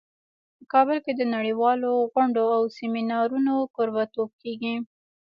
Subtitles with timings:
[0.57, 4.75] په کابل کې د نړیوالو غونډو او سیمینارونو کوربه توب کیږي